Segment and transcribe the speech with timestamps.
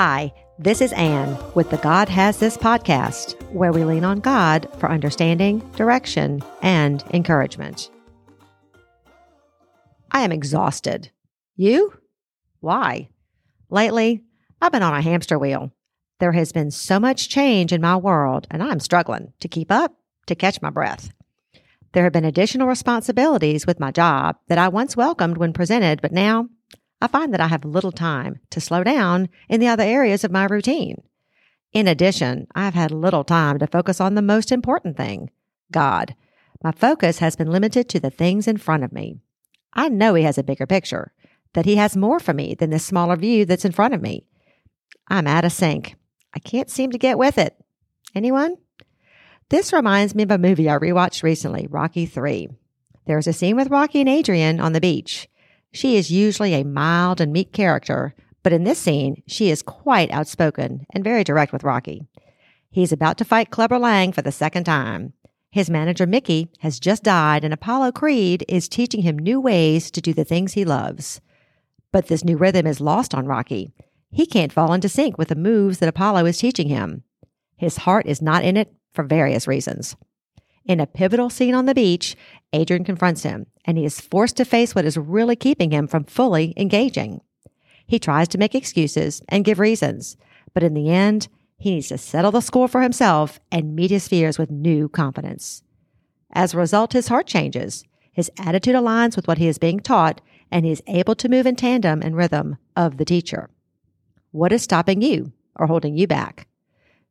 [0.00, 4.68] Hi, this is Anne with the God Has This podcast, where we lean on God
[4.78, 7.90] for understanding, direction, and encouragement.
[10.12, 11.10] I am exhausted.
[11.56, 11.94] You?
[12.60, 13.08] Why?
[13.70, 14.22] Lately,
[14.62, 15.72] I've been on a hamster wheel.
[16.20, 19.96] There has been so much change in my world, and I'm struggling to keep up,
[20.26, 21.10] to catch my breath.
[21.92, 26.12] There have been additional responsibilities with my job that I once welcomed when presented, but
[26.12, 26.50] now
[27.00, 30.32] I find that I have little time to slow down in the other areas of
[30.32, 31.02] my routine.
[31.72, 35.30] In addition, I've had little time to focus on the most important thing
[35.70, 36.14] God.
[36.62, 39.18] My focus has been limited to the things in front of me.
[39.74, 41.12] I know He has a bigger picture,
[41.52, 44.24] that He has more for me than this smaller view that's in front of me.
[45.08, 45.94] I'm out of sync.
[46.34, 47.54] I can't seem to get with it.
[48.14, 48.56] Anyone?
[49.50, 52.48] This reminds me of a movie I rewatched recently, Rocky 3.
[53.06, 55.28] There's a scene with Rocky and Adrian on the beach.
[55.72, 60.10] She is usually a mild and meek character, but in this scene, she is quite
[60.10, 62.06] outspoken and very direct with Rocky.
[62.70, 65.12] He's about to fight Clubber Lang for the second time.
[65.50, 70.00] His manager, Mickey, has just died, and Apollo Creed is teaching him new ways to
[70.00, 71.20] do the things he loves.
[71.90, 73.72] But this new rhythm is lost on Rocky.
[74.10, 77.02] He can't fall into sync with the moves that Apollo is teaching him.
[77.56, 79.96] His heart is not in it for various reasons.
[80.68, 82.14] In a pivotal scene on the beach,
[82.52, 86.04] Adrian confronts him, and he is forced to face what is really keeping him from
[86.04, 87.22] fully engaging.
[87.86, 90.18] He tries to make excuses and give reasons,
[90.52, 94.08] but in the end, he needs to settle the score for himself and meet his
[94.08, 95.62] fears with new confidence.
[96.32, 97.84] As a result, his heart changes.
[98.12, 100.20] His attitude aligns with what he is being taught,
[100.52, 103.48] and he is able to move in tandem and rhythm of the teacher.
[104.32, 106.46] What is stopping you or holding you back?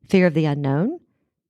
[0.07, 0.99] Fear of the unknown?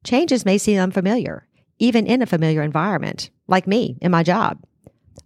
[0.05, 1.47] Changes may seem unfamiliar,
[1.79, 4.63] even in a familiar environment, like me in my job.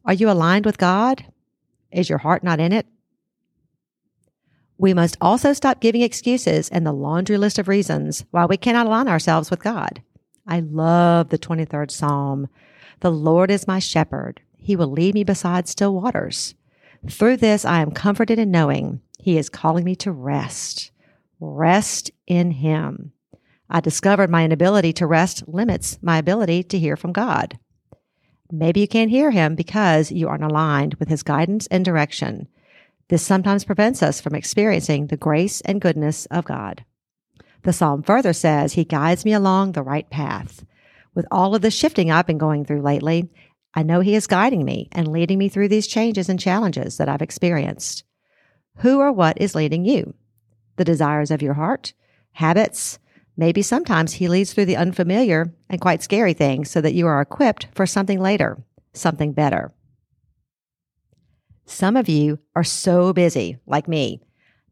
[0.06, 1.26] Are you aligned with God?
[1.92, 2.88] Is your heart not in it?
[4.78, 8.88] We must also stop giving excuses and the laundry list of reasons why we cannot
[8.88, 10.02] align ourselves with God.
[10.48, 12.48] I love the 23rd Psalm.
[13.02, 14.42] The Lord is my shepherd.
[14.58, 16.56] He will lead me beside still waters.
[17.10, 20.92] Through this, I am comforted in knowing he is calling me to rest.
[21.40, 23.12] Rest in Him.
[23.74, 27.58] I discovered my inability to rest limits my ability to hear from God.
[28.52, 32.50] Maybe you can't hear Him because you aren't aligned with His guidance and direction.
[33.08, 36.84] This sometimes prevents us from experiencing the grace and goodness of God.
[37.64, 40.66] The psalm further says, He guides me along the right path.
[41.16, 43.30] With all of the shifting I've been going through lately,
[43.74, 47.08] I know He is guiding me and leading me through these changes and challenges that
[47.08, 48.04] I've experienced.
[48.80, 50.14] Who or what is leading you?
[50.76, 51.94] The desires of your heart,
[52.34, 53.00] habits,
[53.42, 57.20] maybe sometimes he leads through the unfamiliar and quite scary things so that you are
[57.20, 58.64] equipped for something later,
[58.94, 59.74] something better.
[61.66, 64.22] Some of you are so busy, like me,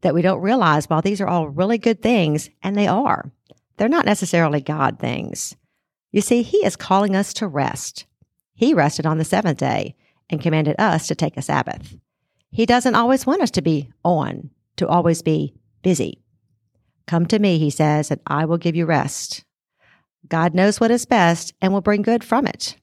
[0.02, 3.32] that we don't realize while these are all really good things, and they are,
[3.76, 5.56] they're not necessarily God things.
[6.12, 8.06] You see, He is calling us to rest.
[8.54, 9.96] He rested on the seventh day
[10.28, 11.96] and commanded us to take a Sabbath.
[12.52, 16.22] He doesn't always want us to be on, to always be busy.
[17.10, 19.42] Come to me, he says, and I will give you rest.
[20.28, 22.76] God knows what is best and will bring good from it.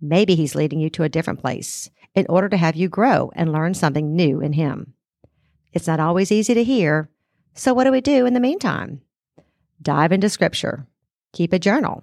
[0.00, 3.52] Maybe he's leading you to a different place in order to have you grow and
[3.52, 4.94] learn something new in him.
[5.72, 7.08] It's not always easy to hear,
[7.54, 9.00] so what do we do in the meantime?
[9.80, 10.88] Dive into scripture.
[11.32, 12.02] Keep a journal.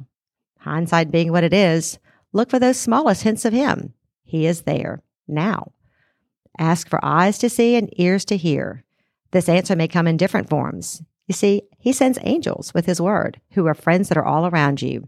[0.59, 1.99] Hindsight being what it is,
[2.31, 3.93] look for those smallest hints of him.
[4.23, 5.73] He is there now.
[6.57, 8.85] Ask for eyes to see and ears to hear.
[9.31, 11.03] This answer may come in different forms.
[11.27, 14.81] You see, he sends angels with his word who are friends that are all around
[14.81, 15.07] you.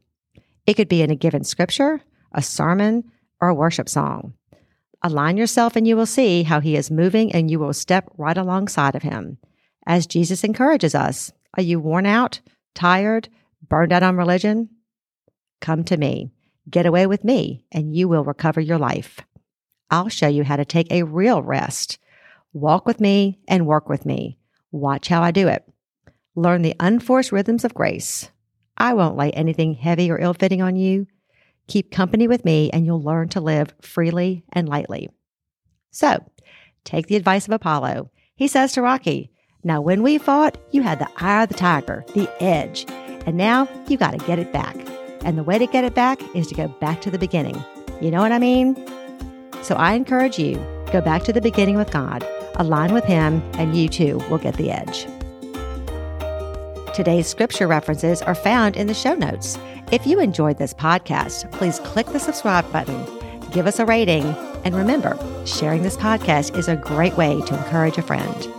[0.66, 3.12] It could be in a given scripture, a sermon,
[3.42, 4.34] or a worship song.
[5.02, 8.38] Align yourself and you will see how he is moving and you will step right
[8.38, 9.38] alongside of him.
[9.86, 12.40] As Jesus encourages us, are you worn out,
[12.74, 13.30] tired,
[13.68, 14.70] burned out on religion?
[15.62, 16.31] Come to me.
[16.70, 19.20] Get away with me, and you will recover your life.
[19.92, 22.00] I'll show you how to take a real rest.
[22.54, 24.39] Walk with me and work with me.
[24.72, 25.63] Watch how I do it.
[26.36, 28.30] Learn the unforced rhythms of grace.
[28.78, 31.08] I won't lay anything heavy or ill fitting on you.
[31.68, 35.10] Keep company with me, and you'll learn to live freely and lightly.
[35.92, 36.24] So,
[36.84, 38.12] take the advice of Apollo.
[38.36, 39.32] He says to Rocky,
[39.64, 42.86] Now, when we fought, you had the eye of the tiger, the edge,
[43.26, 44.76] and now you got to get it back.
[45.24, 47.64] And the way to get it back is to go back to the beginning.
[48.02, 48.76] You know what I mean?
[49.64, 50.56] So I encourage you
[50.92, 54.56] go back to the beginning with God, align with Him, and you too will get
[54.58, 55.08] the edge.
[56.95, 59.59] Today's scripture references are found in the show notes.
[59.92, 63.06] If you enjoyed this podcast, please click the subscribe button,
[63.51, 64.24] give us a rating,
[64.63, 68.55] and remember, sharing this podcast is a great way to encourage a friend.